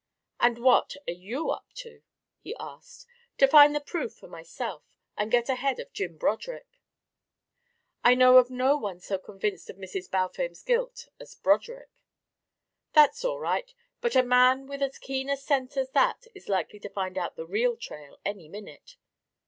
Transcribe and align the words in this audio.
"And 0.39 0.57
what 0.57 0.95
are 1.07 1.11
you 1.13 1.51
up 1.51 1.67
to?" 1.75 2.01
he 2.39 2.55
asked. 2.59 3.05
"To 3.37 3.47
find 3.47 3.75
the 3.75 3.79
proof 3.79 4.15
for 4.15 4.27
myself, 4.27 4.83
and 5.15 5.29
get 5.29 5.47
ahead 5.47 5.79
of 5.79 5.93
Jim 5.93 6.17
Broderick." 6.17 6.79
"I 8.03 8.15
know 8.15 8.37
of 8.39 8.49
no 8.49 8.75
one 8.77 8.99
so 8.99 9.19
convinced 9.19 9.69
of 9.69 9.75
Mrs. 9.75 10.09
Balfame's 10.09 10.63
guilt 10.63 11.07
as 11.19 11.35
Broderick." 11.35 11.91
"That's 12.93 13.23
all 13.23 13.37
right, 13.37 13.71
but 14.01 14.15
a 14.15 14.23
man 14.23 14.65
with 14.65 14.81
as 14.81 14.97
keen 14.97 15.29
a 15.29 15.37
scent 15.37 15.77
as 15.77 15.91
that 15.91 16.25
is 16.33 16.49
likely 16.49 16.79
to 16.79 16.89
find 16.89 17.15
the 17.35 17.45
real 17.45 17.77
trail 17.77 18.17
any 18.25 18.49
minute." 18.49 18.97